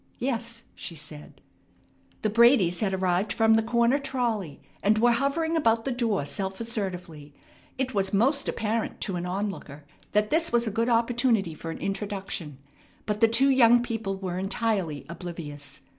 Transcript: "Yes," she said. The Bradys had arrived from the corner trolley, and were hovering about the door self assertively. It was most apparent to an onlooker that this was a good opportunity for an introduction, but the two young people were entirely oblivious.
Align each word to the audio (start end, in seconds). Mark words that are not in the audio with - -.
"Yes," 0.17 0.63
she 0.73 0.95
said. 0.95 1.41
The 2.23 2.29
Bradys 2.31 2.79
had 2.79 2.91
arrived 2.91 3.31
from 3.31 3.53
the 3.53 3.61
corner 3.61 3.99
trolley, 3.99 4.59
and 4.81 4.97
were 4.97 5.11
hovering 5.11 5.55
about 5.55 5.85
the 5.85 5.91
door 5.91 6.25
self 6.25 6.59
assertively. 6.59 7.35
It 7.77 7.93
was 7.93 8.11
most 8.11 8.49
apparent 8.49 8.99
to 9.01 9.15
an 9.15 9.27
onlooker 9.27 9.85
that 10.13 10.31
this 10.31 10.51
was 10.51 10.65
a 10.65 10.71
good 10.71 10.89
opportunity 10.89 11.53
for 11.53 11.69
an 11.69 11.77
introduction, 11.77 12.57
but 13.05 13.21
the 13.21 13.27
two 13.27 13.49
young 13.49 13.83
people 13.83 14.17
were 14.17 14.39
entirely 14.39 15.05
oblivious. 15.07 15.81